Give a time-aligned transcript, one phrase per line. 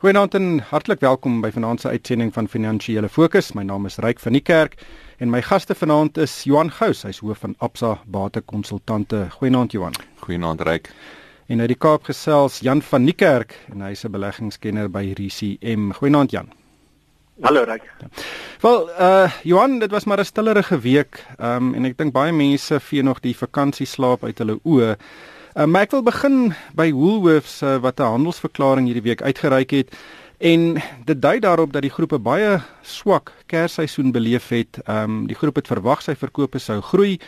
[0.00, 3.50] Goeienaand en hartlik welkom by vanaand se uitsending van Finansiële Fokus.
[3.52, 4.78] My naam is Ryk van die Kerk
[5.20, 9.26] en my gaste vanaand is Johan Gous, hy's hoof van Absa Batekonsultante.
[9.34, 9.92] Goeienaand Johan.
[10.24, 10.88] Goeienaand Ryk.
[11.52, 15.92] En uit die Kaap gesels Jan van die Kerk en hy's 'n beleggingskenner by RCM.
[15.92, 16.48] Goeienaand Jan.
[17.42, 17.84] Hallo Ryk.
[18.60, 21.26] Wel, uh Johan, dit was maar 'n stillerige week.
[21.36, 24.96] Ehm um, en ek dink baie mense vee nog die vakansieslaap uit hulle oë.
[25.50, 29.96] Uh, maar ek wil begin by Woolworths uh, wat 'n handelsverklaring hierdie week uitgereik het
[30.38, 34.78] en dit dui daarop dat die groep 'n baie swak kersseisoen beleef het.
[34.86, 37.18] Ehm um, die groep het verwag sy verkope sou groei,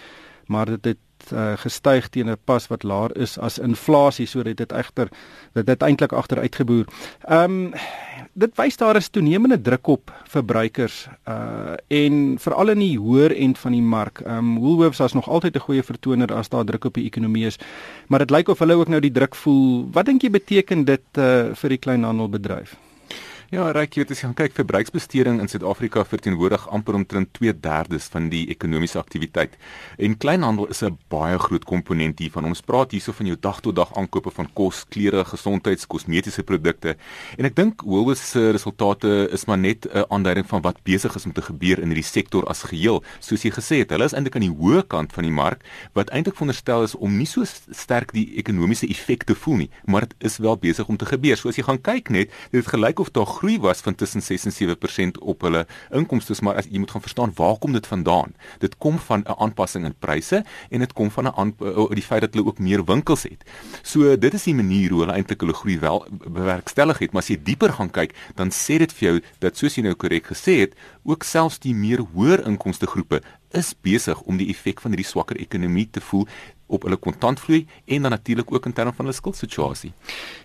[0.46, 0.98] maar dit het
[1.32, 5.08] uh, gestyg teen 'n pas wat laer is as inflasie sodat dit egter
[5.52, 6.86] dit het eintlik agteruitgeboer.
[7.28, 7.72] Ehm um,
[8.32, 13.58] dit wys daar is toenemende druk op verbruikers uh en veral in die hoër end
[13.58, 14.20] van die mark.
[14.20, 17.46] Ehm um, Woolworths is nog altyd 'n goeie vertoner as daar druk op die ekonomie
[17.46, 17.58] is,
[18.08, 19.88] maar dit lyk of hulle ook nou die druk voel.
[19.92, 22.76] Wat dink jy beteken dit uh vir die kleinhandelbedryf?
[23.52, 28.30] Ja, Ryk, jy weet as jy kyk verbruiksbesteding in Suid-Afrika verteenwoordig amper omtrent 2/3 van
[28.32, 29.58] die ekonomiese aktiwiteit.
[29.98, 32.46] En kleinhandel is 'n baie groot komponent hiervan.
[32.46, 36.96] Ons praat hierso van jou dag-tot-dag aankope van kos, klere, gesondheids, kosmetiese produkte.
[37.36, 41.26] En ek dink Woolworths se resultate is maar net 'n aanduiding van wat besig is
[41.26, 43.02] om te gebeur in hierdie sektor as geheel.
[43.20, 45.60] Soos jy gesê het, hulle is eintlik aan die hoë kant van die mark
[45.92, 50.00] wat eintlik veronderstel is om nie so sterk die ekonomiese effek te voel nie, maar
[50.00, 51.36] dit is wel besig om te gebeur.
[51.36, 54.44] So as jy gaan kyk net, dit gelyk of daar groei was van tussen 6
[54.44, 58.34] en 7% op hulle inkomste, maar as jy moet gaan verstaan waar kom dit vandaan?
[58.62, 62.20] Dit kom van 'n aanpassing in pryse en dit kom van 'n eh, die feit
[62.20, 63.42] dat hulle ook meer winkels het.
[63.82, 67.28] So dit is die manier hoe hulle eintlik hulle groei wel bewerkstellig het, maar as
[67.28, 70.60] jy dieper gaan kyk, dan sê dit vir jou dat soos jy nou korrek gesê
[70.60, 73.20] het, ook selfs die meer hoër inkomste groepe
[73.50, 76.26] is besig om die effek van hierdie swakker ekonomie te voel
[76.72, 79.92] op hulle kontantvloei en dan natuurlik ook in terme van hulle skuldsituasie.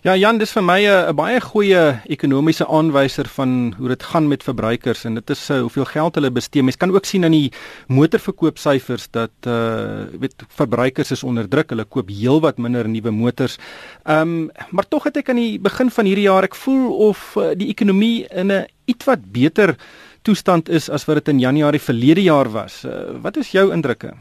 [0.05, 4.43] Ja Jan, dis vir my 'n baie goeie ekonomiese aanwyser van hoe dit gaan met
[4.43, 6.63] verbruikers en dit is uh, hoeveel geld hulle bestee.
[6.63, 7.51] Mens kan ook sien aan die
[7.87, 11.69] motorverkoopsyfers dat uh weet verbruikers is onder druk.
[11.69, 13.57] Hulle koop heelwat minder nuwe motors.
[14.05, 17.35] Ehm um, maar tog het ek aan die begin van hierdie jaar ek voel of
[17.37, 19.75] uh, die ekonomie in 'n ietwat beter
[20.21, 22.83] toestand is as wat dit in Januarie verlede jaar was.
[22.85, 24.13] Uh, wat is jou indrukke?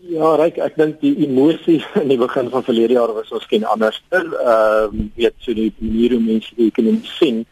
[0.00, 3.66] Ja, Ryk, ek dink die emosie in die begin van verlede jaar was ons ken
[3.68, 3.98] anders.
[4.16, 4.86] Ehm uh,
[5.18, 7.42] weet so die manier hoe mense die ekonomie sien,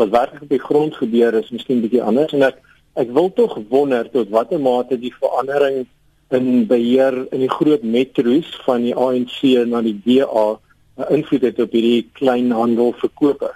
[0.00, 2.58] wat werklik op die grond gebeur is miskien bietjie anders en ek
[2.98, 5.84] ek wil tog wonder tot watter mate die verandering
[6.34, 9.38] in beheer in die groot metro's van die ANC
[9.70, 10.46] na die DA
[10.98, 13.52] 'n invloed het op hierdie kleinhandelverkope.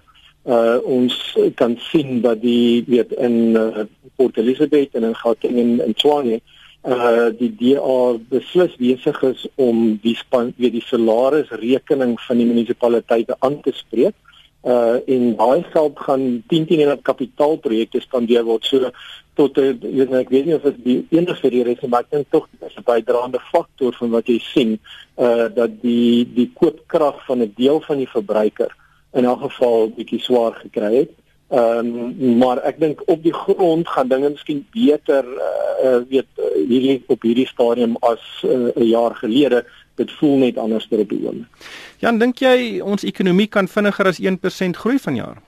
[0.46, 1.18] Uh ons
[1.58, 3.84] kan sien dat die weet in uh,
[4.16, 6.55] Port Elizabeth en in Gauteng en in Tshwane uh
[6.86, 13.60] die DA beslis besig is om die span weet die salarisrekening van die munisipaliteite aan
[13.60, 14.14] te spreek.
[14.62, 18.90] Uh en daai geld gaan 10 teen 1 kapitaalprojekte spandeer word so
[19.34, 22.48] tot weet ek weet nie of dit die enigste rede is maar ek dink tog
[22.50, 24.78] dit is 'n bydraende faktor van wat jy sien
[25.18, 28.74] uh dat die die koopkrag van 'n deel van die verbruiker
[29.12, 31.12] in elk geval bietjie swaar gekry het.
[31.48, 36.44] Ehm um, maar ek dink op die grond gaan dinge miskien beter uh, weet uh,
[36.66, 39.64] hierdie op hierdie stadium as 'n uh, jaar gelede.
[39.94, 41.68] Dit voel net anders ter op die oomblik.
[41.98, 45.38] Jan, dink jy ons ekonomie kan vinniger as 1% groei vanjaar?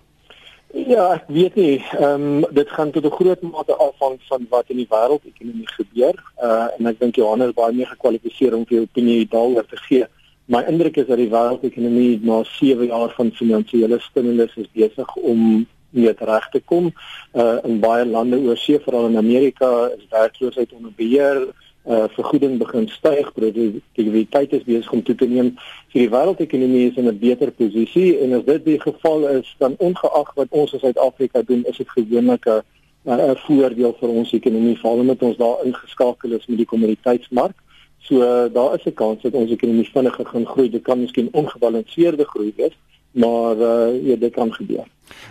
[0.73, 1.83] Ja, ek weet nie.
[1.99, 6.15] Ehm um, dit gaan tot 'n groot mate afhang van wat in die wêreldekonomie gebeur.
[6.43, 10.07] Uh en ek dink Johannes baie meer gekwalifiseer om vir opinie daaroor te gee.
[10.45, 15.67] My indruk is dat die wêreldekonomie na 7 jaar van finansiële stimulus is besig om
[15.91, 16.93] weet reg te kom.
[17.33, 21.49] Uh in baie lande oor see, veral in Amerika, is werkloosheid onder beheer.
[21.85, 25.55] Uh vergoeding begin styg, produktiwiteit is besig om toe te neem.
[25.89, 29.75] So die wêreldekonomie is in 'n beter posisie en as dit die geval is, dan
[29.79, 32.63] ongeag wat ons in Suid-Afrika doen, is dit gewoonlik 'n
[33.07, 37.57] 'n voordeel vir ons ekonomie, veral omdat ons daar ingeskakel is met die kommoditeitsmark.
[37.99, 40.71] So uh, daar is 'n kans dat ons ekonomie vinniger gaan groei.
[40.71, 42.77] Dit kan miskien ongebalanseerde groei wees,
[43.19, 44.87] maar uh, ja, dit kan gebeur.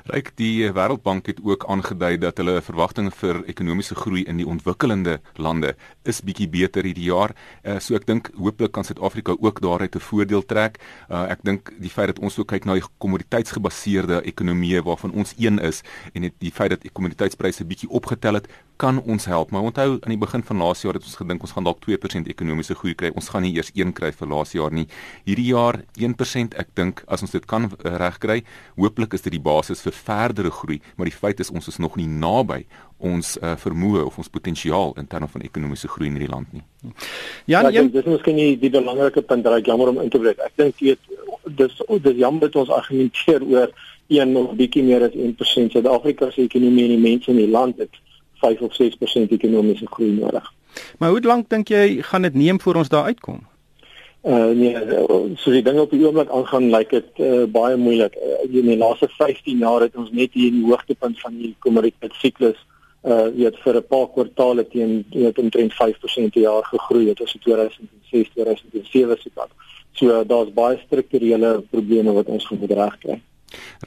[0.08, 5.18] Ryk die Wêreldbank het ook aangedui dat hulle verwagtinge vir ekonomiese groei in die ontwikkelende
[5.36, 5.74] lande
[6.08, 7.34] is bietjie beter hierdie jaar.
[7.64, 10.80] Uh, so ek dink hooplik kan Suid-Afrika ook daaruit 'n voordeel trek.
[11.10, 15.34] Uh, ek dink die feit dat ons ook kyk na die kommoditeitsgebaseerde ekonomieë waarvan ons
[15.38, 15.84] een is
[16.14, 18.48] en die feit dat die kommoditeitspryse bietjie opgetel het,
[18.78, 19.52] kan ons help.
[19.52, 22.30] Maar onthou aan die begin van laas jaar het ons gedink ons gaan dalk 2%
[22.34, 23.12] ekonomiese groei kry.
[23.16, 24.88] Ons gaan nie eers 1 kry vir laas jaar nie.
[25.26, 26.58] Hierdie jaar 1%.
[26.62, 28.44] Ek dink as ons dit kan regkry,
[28.78, 31.98] hooplik is dit die basis vir verdere groei, maar die feit is ons is nog
[31.98, 32.64] nie naby
[32.98, 36.64] ons uh, vermoë of ons potensiaal in terme van ekonomiese groei in hierdie land nie.
[37.46, 40.22] Ja, ja dis is miskien die, die belangrike punt wat ek jammer om in te
[40.22, 40.42] breek.
[40.42, 40.96] Ek dink jy
[41.58, 43.72] dis dis jammer dat ons argumenteer oor
[44.10, 45.74] 1 of bietjie meer as 1%.
[45.76, 48.02] Suid-Afrika se ekonomie en die mense in die land het
[48.40, 50.54] 5 of 6% ekonomiese groei nodig.
[50.98, 53.42] Maar hoe lank dink jy gaan dit neem voor ons daar uitkom?
[54.28, 54.76] Uh nee,
[55.38, 58.16] so die ding op die oomblik aangaan lyk dit uh, baie moeilik.
[58.16, 61.54] Uh, in die laaste 15 jaar het ons net hier in die hoogtepunt van die
[61.64, 62.58] kommoditeitssiklus
[63.08, 67.34] uh weet vir 'n paar kwartaale teen weet omtrent 5% per jaar gegroei het as
[67.34, 69.54] in 2006 2007 se kant.
[69.94, 73.22] So daar's baie strukturele probleme wat ons moet regkry.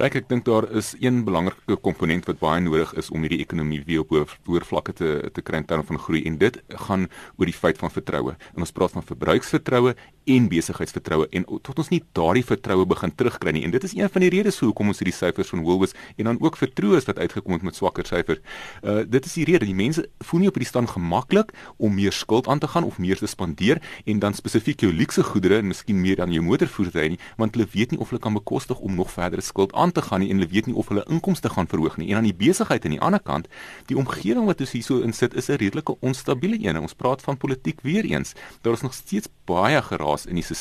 [0.01, 3.83] Ryk ek dink daar is een belangrike komponent wat baie nodig is om hierdie ekonomie
[3.85, 4.15] weer op
[4.49, 7.79] hoër vlakke te te kry in terme van groei en dit gaan oor die feit
[7.79, 8.37] van vertroue.
[8.55, 9.95] En ons praat van verbruiksvertroue
[10.31, 14.09] en besigheidsvertroue en tot ons nie daardie vertroue begin terugkry nie en dit is een
[14.13, 17.19] van die redes hoekom ons hierdie syfers van Woolworths en dan ook vertroue is wat
[17.19, 18.41] uitgekom het met swakker syfers.
[18.81, 22.15] Uh dit is die rede die mense voel nie op hierdie stand gemaklik om meer
[22.15, 25.69] skuld aan te gaan of meer te spandeer en dan spesifiek jou luukse goedere en
[25.73, 28.95] miskien meer aan jou motorvoertuie nie want hulle weet nie of hulle kan bekostig om
[28.95, 31.69] nog verdere skuld aan te gaan nie en hulle weet nie of hulle inkomste gaan
[31.71, 32.11] verhoog nie.
[32.11, 33.51] En aan die besigheid aan die ander kant,
[33.91, 36.79] die omgewing wat ons hierso insit is 'n redelike onstabiele een.
[36.79, 38.35] Ons praat van politiek weer eens.
[38.63, 40.59] Daar is nog steeds baie geraas in die stelsel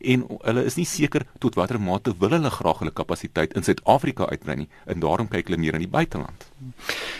[0.00, 4.28] en hulle is nie seker tot watter mate wil hulle graag hulle kapasiteit in Suid-Afrika
[4.30, 4.68] uitbrei nie.
[4.86, 6.46] En daarom kyk hulle meer in die buiteland.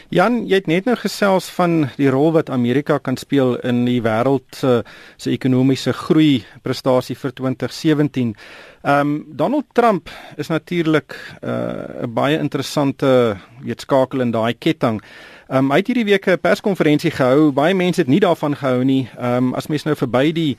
[0.09, 4.01] Jan, jy het net nou gesels van die rol wat Amerika kan speel in die
[4.05, 4.83] wêreld se
[5.17, 8.35] se ekonomiese groei prestasie vir 2017.
[8.83, 11.15] Ehm um, Donald Trump is natuurlik
[11.45, 15.03] uh, 'n uh, baie interessante weet skakel in daai ketting.
[15.49, 17.53] Ehm um, hy het hierdie week 'n perskonferensie gehou.
[17.53, 19.09] Baie mense het nie daarvan gehou nie.
[19.19, 20.57] Ehm um, as mens nou verby die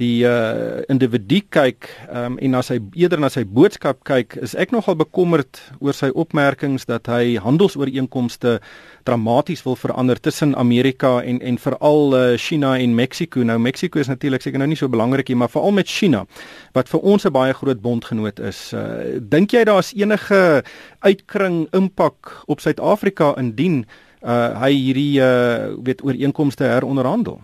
[0.00, 4.74] die uh individu kyk um, en as hy eerder na sy boodskap kyk, is ek
[4.74, 8.58] nogal bekommerd oor sy opmerkings dat hy handelsooreenkomste
[9.08, 13.44] dramaties wil verander tussen Amerika en en veral uh, China en Mexiko.
[13.44, 16.24] Nou Mexiko is natuurlik seker nou nie so belangrik nie, maar veral met China
[16.74, 18.72] wat vir ons 'n baie groot bondgenoot is.
[18.72, 20.64] Uh, Dink jy daar's enige
[21.00, 23.84] uitkring impak op Suid-Afrika indien
[24.22, 27.40] uh, hy hierdie uh, weet ooreenkomste heronderhandel?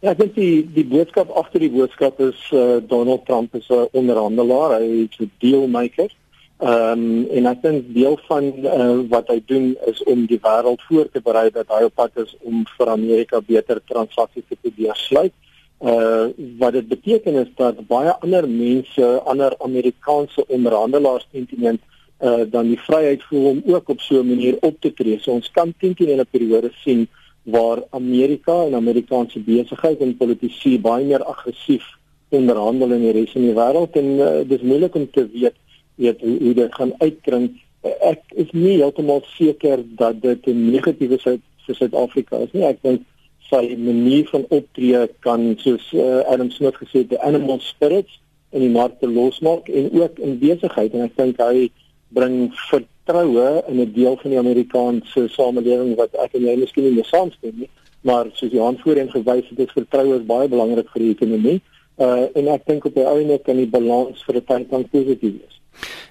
[0.00, 4.78] Ja, dink die die boodskap agter die boodskap is uh, Donald Trump is 'n onderhandelaar,
[4.78, 6.10] hy is 'n dealmaker.
[6.58, 10.82] Ehm um, en ek dink deel van uh, wat hy doen is om die wêreld
[10.86, 14.94] voor te berei dat hy op pad is om vir Amerika beter transaksies te probeer
[14.94, 15.34] sluit.
[15.82, 21.80] Uh wat dit beteken is dat baie ander mense, ander Amerikaanse onderhandelaars sentiment
[22.22, 25.18] uh dan die vryheid voel om ook op so 'n manier op te tree.
[25.18, 27.08] So ons kan teen teen 'n periode sien
[27.50, 31.86] waar Amerika en Amerikaanse besigheid en politici baie meer aggressief
[32.28, 35.56] onderhandel in die res van die wêreld en uh, dis moeilik om te weet
[35.98, 37.46] weet hoe, hoe dit gaan uitkring.
[37.82, 42.66] Uh, ek is nie heeltemal seker dat dit 'n negatiewe sou vir Suid-Afrika is nie.
[42.68, 43.06] Ek dink
[43.48, 48.20] sy manier van optree kan soos uh, Adam Smith gesê het, the animal spirits
[48.52, 51.68] in die markte losmaak en ook in besigheid en ek dink hy
[52.16, 56.94] bring vir vertroue in 'n deel van die Amerikaanse samelewing wat ek en jy miskien
[56.94, 57.68] nie saamstem nie,
[58.00, 61.60] maar soos Johan voorheen gewys het, dit vertroue is baie belangrik vir die ekonomie.
[61.96, 64.90] Uh en ek dink op die ou end kan die balans vir 'n tyd lank
[64.90, 65.57] positief wees.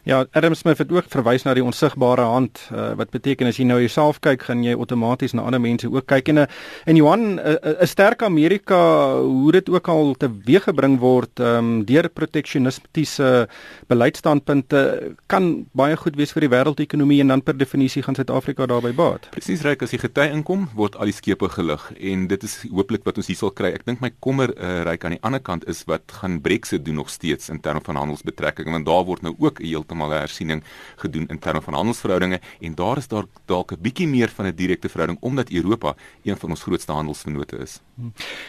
[0.07, 3.65] Ja, Adam Smith het ook verwys na die onsigbare hand uh, wat beteken as jy
[3.67, 6.47] nou jouself kyk, gaan jy outomaties na ander mense ook kyk en 'n
[6.85, 8.79] en Johan 'n uh, uh, sterk Amerika
[9.19, 13.47] hoe dit ook al teweeggebring word um, deur proteksionistiese
[13.87, 18.94] beleidsstandpunte kan baie goed wees vir die wêreldekonomie en dan per definisie gaan Suid-Afrika daarbey
[18.94, 19.27] baat.
[19.31, 23.03] Presies reg as die gety inkom, word al die skepe gelig en dit is hooplik
[23.03, 23.73] wat ons hier sal kry.
[23.75, 26.95] Ek dink my kommer uh, ryk aan die ander kant is wat gaan Brexit doen
[26.95, 30.64] nog steeds in terme van handelsbetrekkinge want daar word nou ook heeltemal 'n hersiening
[30.95, 34.56] gedoen in terme van handelsverhoudinge en daar is daar dalk 'n bietjie meer van 'n
[34.56, 37.81] direkte verhouding omdat Europa een van ons grootste handelsvennote is.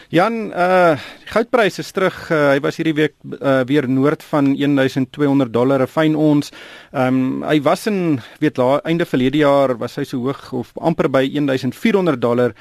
[0.09, 2.29] Jan, uh goudpryse is terug.
[2.31, 6.51] Uh, hy was hierdie week uh, weer noord van 1200 dollar 'n fyn ons.
[6.91, 10.71] Ehm um, hy was in weet la einde verlede jaar was hy so hoog of
[10.77, 12.53] amper by 1400 dollar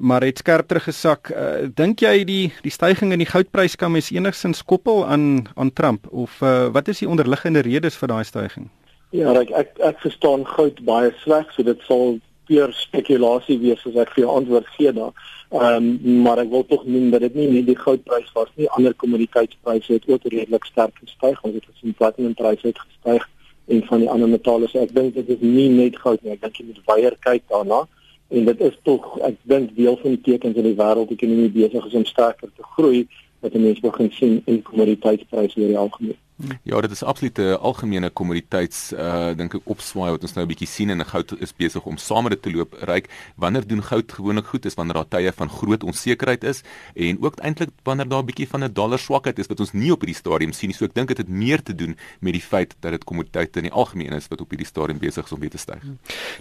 [0.00, 1.30] maar het skerp teruggesak.
[1.30, 5.72] Uh, Dink jy die die stygings in die goudprys kan mens enigsins koppel aan aan
[5.72, 8.68] Trump of uh, wat is die onderliggende redes vir daai stygings?
[9.16, 13.96] Ja, ek ek, ek verstaan goud baie sleg, so dit sal puur spekulasie wees as
[14.04, 15.14] ek vir jou antwoord gee daar.
[15.54, 18.68] Ehm um, maar ek wil tog noem dat dit nie net die goudprys was nie,
[18.76, 21.40] ander kommoditeitspryse het ook redelik sterk gestyg.
[21.42, 23.28] Ons het gesien platinum-pryse het gestyg
[23.66, 24.68] en van die ander metale.
[24.68, 26.36] So ek dink dit is nie net goud nie.
[26.36, 27.86] Ek dink jy moet weier kyk daarna
[28.28, 31.86] en dit is tog ek dink deel van die tekens in die wêreld ekonomie besig
[31.86, 33.06] is om sterker te groei
[33.44, 36.20] wat mense begin sien in kommoditeitspryse oor die algemeen.
[36.62, 40.48] Ja, dit is absoluut 'n algemene kommoditeits uh dink ek opswaai wat ons nou 'n
[40.48, 43.08] bietjie sien en goud is besig om saam met dit te loop ryk.
[43.36, 46.62] Wanneer doen goud gewoonlik goed is wanneer daar tye van groot onsekerheid is
[46.94, 49.92] en ook eintlik wanneer daar 'n bietjie van 'n dollar swakheid is wat ons nie
[49.92, 50.76] op hierdie stadium sien nie.
[50.76, 53.64] So ek dink dit het meer te doen met die feit dat dit kommoditeite in
[53.64, 55.82] die algemeen is wat op hierdie stadium besig is om weer te styg.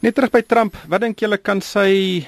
[0.01, 2.27] Net terug by Trump, wat dink julle kan sy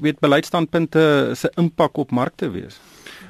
[0.00, 2.80] weet beleidsstandpunte se impak op markte wees?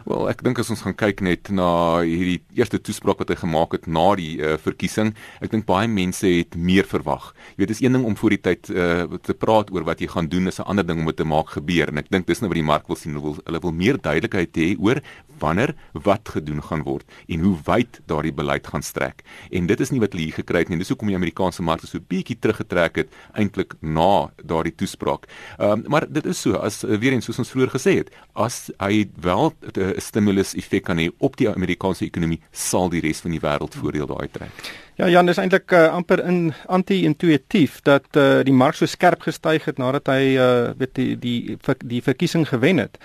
[0.04, 3.76] Wel, ek dink as ons gaan kyk net na hierdie eerste toespraak wat hy gemaak
[3.76, 5.12] het na die uh, verkiesing,
[5.44, 7.30] ek dink baie mense het meer verwag.
[7.54, 10.10] Jy weet, dis een ding om voor die tyd uh, te praat oor wat jy
[10.10, 12.42] gaan doen, is 'n ander ding om dit te maak gebeur en ek dink dis
[12.42, 13.14] nou wat die mark wil sien.
[13.14, 15.02] Hulle wil hulle wil meer duidelikheid hê oor
[15.42, 15.74] wanneer
[16.06, 19.22] wat gedoen gaan word en hoe wyd daardie beleid gaan strek.
[19.50, 20.78] En dit is nie wat hulle hier gekry het nie.
[20.80, 25.28] Dis hoekom die Amerikaanse markte so bietjie teruggetrek het eintlik na daardie toespraak.
[25.58, 28.12] Ehm um, maar dit is so as uh, weer eens soos ons vroeër gesê het,
[28.32, 33.20] as hy wel 'n stimulus effek kan hê op die Amerikaanse ekonomie, sal die res
[33.20, 34.72] van die wêreld voordeel daai trek.
[35.00, 39.64] Ja, Jan, dis eintlik uh, amper in anti-intuïtief dat uh, die mark so skerp gestyg
[39.64, 41.56] het nadat hy uh, weet die die,
[41.88, 42.98] die verkiesing gewen het.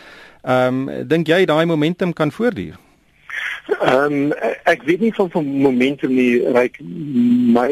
[0.48, 2.76] Ehm um, dink jy daai momentum kan voortduur?
[3.68, 6.40] Ehm um, ek weet nie van van momentum nie.
[6.56, 6.78] Ryk
[7.56, 7.72] my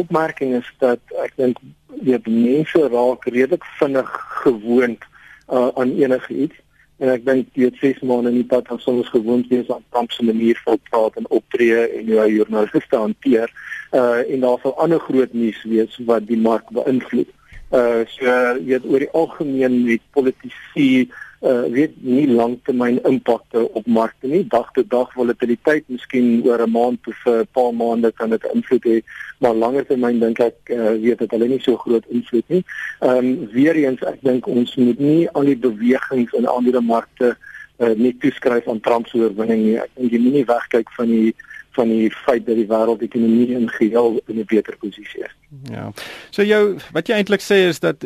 [0.00, 1.60] opmerking is dat ek dink
[2.02, 4.10] die mense raak redelik vinnig
[4.40, 5.06] gewoond
[5.46, 6.58] uh, aan enige iets
[6.98, 10.26] en ek dink dit ses maande nie dat ons soms gewoond wees aan Trump se
[10.26, 13.54] manier van praat en optree en hoe hy joernaliste hanteer
[13.94, 17.30] uh en daar sal ander groot nuus wees wat die mark beïnvloed.
[17.70, 23.86] Uh so jy weet oor die algemeen met politici uh weet nie langtermyn impakte op
[23.86, 28.30] markte nie dag tot dag volatiliteit miskien oor 'n maand of 'n paar maande kan
[28.30, 29.02] dit invloed hê
[29.38, 32.62] maar langer termyn dink ek uh, weet dit hulle nie so groot invloed nie.
[33.00, 37.36] Ehm um, weer eens ek dink ons moet nie al die bewegings in ander markte
[37.78, 39.76] uh, net toeskryf aan Trump se oorwinning nie.
[39.78, 41.34] Ek dink jy moet nie wegkyk van die
[41.78, 45.34] van die feit dat die wêreldekonomie in geheel in 'n beter posisie is.
[45.70, 45.92] Ja.
[46.30, 48.04] So jou wat jy eintlik sê is dat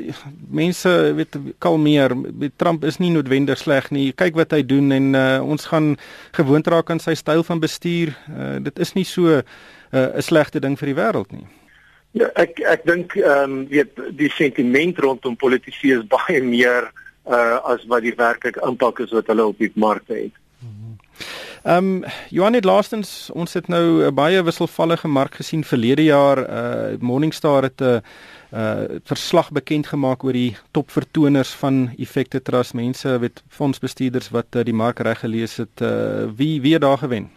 [0.50, 2.14] mense weet kalmeer.
[2.56, 4.12] Trump is nie noodwendig sleg nie.
[4.12, 5.96] Kyk wat hy doen en uh, ons gaan
[6.32, 8.14] gewoond raak aan sy styl van bestuur.
[8.28, 9.42] Uh, dit is nie so eh,
[9.92, 11.46] 'n uh, slegte ding vir die wêreld nie.
[12.12, 16.92] Ja, ek ek dink ehm um, weet die sentiment rondom politici is baie meer
[17.26, 20.36] uh as wat die werklike impak is wat hulle op die markte het.
[21.62, 26.38] Ehm um, Johan het laastens ons het nou 'n baie wisselvallige mark gesien verlede jaar.
[26.38, 28.00] Uh Morningstar het 'n uh,
[28.52, 32.75] uh verslag bekend gemaak oor die topvertoners van Effekte Trust.
[32.75, 37.31] Mense weet fondsbestuurders wat uh, die mark reg gelees het uh wie wie daar gewen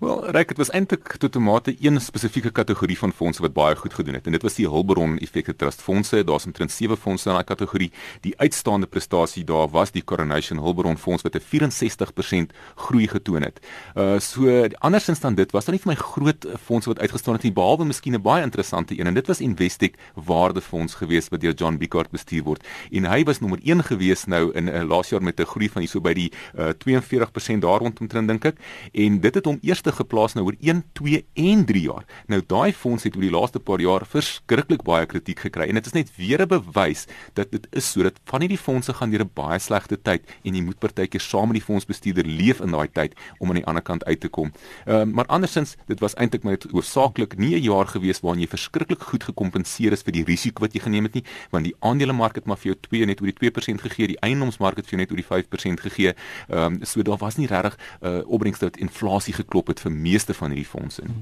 [0.00, 3.76] Wel, reg dit was eintlik tot 'n mate een spesifieke kategorie van fondse wat baie
[3.76, 6.24] goed gedoen het en dit was die Hulbron Effekte Trust fondse.
[6.24, 7.92] Daar's omtrent 7 fondse in daai kategorie.
[8.20, 13.66] Die uitstaande prestasie daar was die Coronation Hulbron fonds wat 'n 64% groei getoon het.
[13.94, 17.42] Uh so andersins dan dit was dan nie vir my groot fondse wat uitgestaan het
[17.42, 21.54] nie behalwe miskien 'n baie interessante een en dit was Investec Waardefonds geweest wat deur
[21.54, 22.66] John Bicard bestuur word.
[22.90, 25.80] En hy was nommer 1 geweest nou in uh, laas jaar met 'n groei van
[25.82, 28.56] hierso by die uh, 42% daar rondom dink ek.
[28.92, 32.04] En dit het hom eers eerste geplaas nou oor 1, 2 en 3 jaar.
[32.28, 35.86] Nou daai fonds het oor die laaste paar jaar verskriklik baie kritiek gekry en dit
[35.86, 39.30] is net weer 'n bewys dat dit is sodat van hierdie fondse gaan deur 'n
[39.34, 43.14] baie slegte tyd en jy moet partykeer saam met die fondsbestuurder leef in daai tyd
[43.38, 44.52] om aan die ander kant uit te kom.
[44.86, 48.48] Ehm uh, maar andersins dit was eintlik maar hoofsaaklik nie 'n jaar gewees waarin jy
[48.48, 52.34] verskriklik goed gekompenseer is vir die risiko wat jy geneem het nie want die aandelemark
[52.34, 55.00] het maar vir jou 2 net oor die 2% gegee, die eiendomsmark het vir jou
[55.00, 56.14] net oor die 5% gegee.
[56.48, 59.84] Ehm um, so daar was nie regtig 'n uh, opbrengs tot inflasie geklop het dit
[59.84, 61.16] vir meeste van hierdie fondse nie.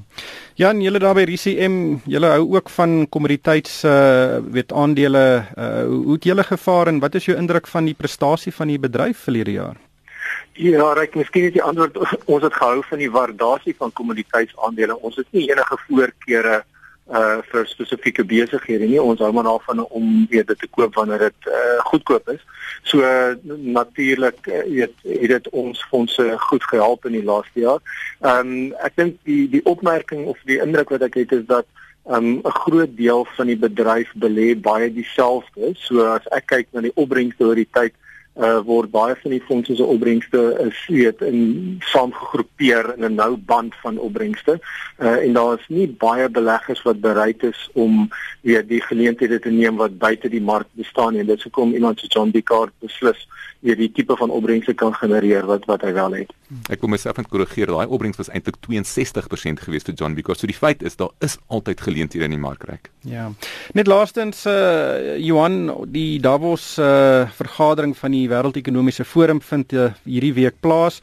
[0.61, 1.79] Jan, julle daar by RCM,
[2.11, 5.25] julle hou ook van kommoditeits uh weet aandele.
[5.57, 8.79] Uh hoe het julle gevaar en wat is jou indruk van die prestasie van die
[8.79, 9.81] bedryf verlede jaar?
[10.55, 11.99] Ja, ek miskien net die antwoord
[12.33, 14.99] ons het gehou van die waardasie van kommoditeitsaandele.
[15.03, 16.63] Ons het nie enige voorkeure
[17.13, 19.03] uh vir spesifieke besighede nie.
[19.03, 22.41] Ons hou maar daarvan om weet dit te koop wanneer dit uh goedkoop is.
[22.83, 27.81] So uh, natuurlik uh, weet het dit ons fondse goed gehelp in die laaste jaar.
[28.21, 31.67] Ehm um, ek dink die die opmerking of die indruk wat ek het is dat
[32.07, 35.73] um, 'n groot deel van die bedryf belê baie dieselfde.
[35.75, 37.93] So as ek kyk na die opbrengste oor die tyd
[38.35, 43.37] uh word baie van die fondse se opbrengste is weet in saamgegroepeer in 'n nou
[43.37, 44.59] band van opbrengste.
[44.99, 48.11] Uh en daar is nie baie beleggers wat bereid is om
[48.43, 52.01] weet die geleenthede te neem wat buite die mark bestaan en dit sou kom iemand
[52.01, 53.29] so John Bicard beslis
[53.61, 56.33] weet die tipe van opbrengste kan genereer wat wat hy wel het.
[56.69, 57.71] Ek wil myself net korrigeer.
[57.73, 60.39] Daai opbrengs was eintlik 62% geweest vir John Bicard.
[60.39, 62.91] So die feit is daar is altyd geleenthede in die mark reg.
[63.05, 63.29] Ja.
[63.77, 70.33] Net laastens uh Johan die Davos uh vergadering van die Wêreldekonomiese Forum vind uh, hierdie
[70.35, 71.01] week plaas.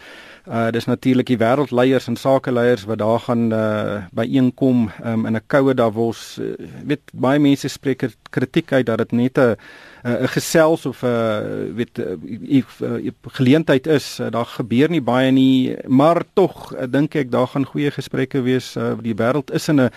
[0.48, 5.44] Uh dis natuurlik die wêreldleiers en sakeleiers wat daar gaan uh byeenkom um, in 'n
[5.48, 6.38] koue Davos.
[6.40, 6.56] Uh,
[6.86, 9.56] weet baie mense spreek kritiek uit dat dit net 'n
[10.04, 14.20] 'n gesels of 'n weet 'n geleentheid is.
[14.30, 18.76] Daar gebeur nie baie nie, maar tog dink ek daar gaan goeie gesprekke wees.
[18.76, 19.90] Uh, die wêreld is in 'n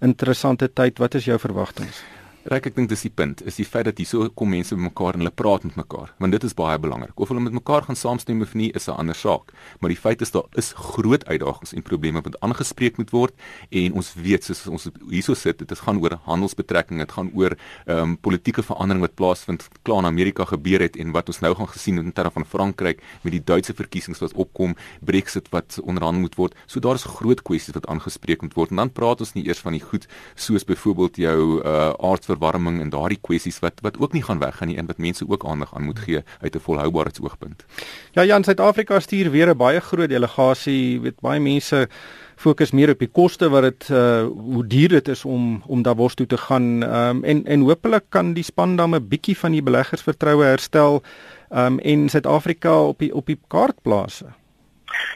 [0.00, 0.98] interessante tyd.
[0.98, 2.21] Wat is jou verwagtinge?
[2.42, 5.22] Ryk ek dink dis die punt, is die feit dat hierso kom mense bymekaar en
[5.22, 7.14] hulle praat met mekaar, want dit is baie belangrik.
[7.22, 10.22] Of hulle met mekaar gaan saamstem of nie, is 'n ander saak, maar die feit
[10.22, 13.32] is daar is groot uitdagings en probleme wat aangespreek moet word
[13.70, 17.56] en ons weet soos ons hierso sit, dit gaan oor handelsbetrekkinge, dit gaan oor
[17.86, 21.54] ehm um, politieke verandering wat plaasvind klaar in Amerika gebeur het en wat ons nou
[21.54, 26.20] gaan gesien in terme van Frankryk met die Duitse verkiesings wat opkom, Brexit wat onderhandel
[26.22, 26.54] moet word.
[26.66, 29.60] So daar is groot kwessies wat aangespreek moet word en dan praat ons nie eers
[29.60, 34.16] van die goed soos byvoorbeeld jou uh aard verwarming en daardie kwessies wat wat ook
[34.16, 37.64] nie gaan weggaan nie en wat mense ook aandag aan moet gee uit 'n volhoubaarheidsoogpunt.
[38.12, 41.88] Ja, Jan, Suid-Afrika stuur weer 'n baie groot delegasie, weet baie mense
[42.36, 46.14] fokus meer op die koste wat dit uh hoe duur dit is om om Davos
[46.14, 46.82] toe te gaan.
[46.82, 51.02] Ehm um, en en hopelik kan die span dan 'n bietjie van die beleggersvertroue herstel
[51.50, 54.22] ehm um, en Suid-Afrika op die op die kaart plaas.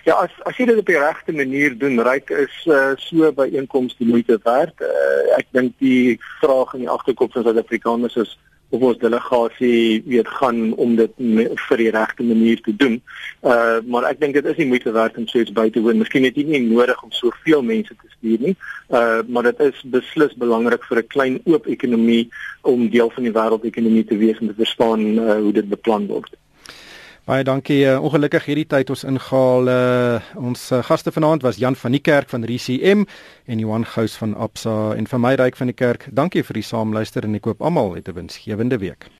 [0.04, 3.48] Ja, as as jy dit op die regte manier doen, ryk is uh, so by
[3.58, 4.80] inkomste moeite werd.
[4.80, 8.36] Uh, ek dink die vraag in die agterkop van Suid-Afrikaners is
[8.68, 11.12] of ons delegasie weet gaan om dit
[11.68, 12.98] vir die regte manier te doen.
[13.46, 16.00] Uh maar ek dink dit is nie moeite werd om so iets by te woon.
[16.02, 18.56] Miskien het jy nie nodig om soveel mense te stuur nie.
[18.90, 22.26] Uh maar dit is beslis belangrik vir 'n klein oop ekonomie
[22.62, 26.34] om deel van die wêreldekonomie te wees en te verstaan uh, hoe dit beplan word.
[27.26, 27.80] Baie dankie.
[27.82, 29.66] Uh, ongelukkig hierdie tyd ons ingehaal.
[29.66, 33.02] Uh, ons uh, gaste vanaand was Jan van die Kerk van RCM
[33.50, 36.06] en Johan Gous van Absa en vir my ryk van die kerk.
[36.14, 39.10] Dankie vir die saamluister en ek koop almal 'n winsgewende week.